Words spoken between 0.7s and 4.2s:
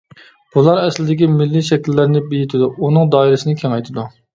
ئەسلىدىكى مىللىي شەكىللەرنى بېيىتىدۇ، ئۇنىڭ دائىرىسىنى كېڭەيتىدۇ.